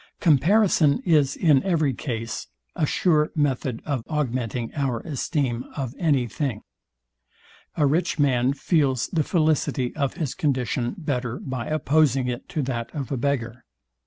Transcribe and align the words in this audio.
Comparison 0.19 1.03
is 1.05 1.35
in 1.35 1.61
every 1.61 1.93
case 1.93 2.47
a 2.75 2.87
sure 2.87 3.29
method 3.35 3.83
of 3.85 4.01
augmenting 4.09 4.73
our 4.73 5.01
esteem 5.01 5.63
of 5.77 5.93
any 5.99 6.25
thing. 6.25 6.63
A 7.77 7.85
rich 7.85 8.17
man 8.17 8.53
feels 8.53 9.09
the 9.09 9.21
felicity 9.23 9.95
of 9.95 10.15
his 10.15 10.33
condition 10.33 10.95
better 10.97 11.37
by 11.39 11.67
opposing 11.67 12.27
it 12.27 12.49
to 12.49 12.63
that 12.63 12.89
of 12.95 13.11
a 13.11 13.17
beggar. 13.17 13.63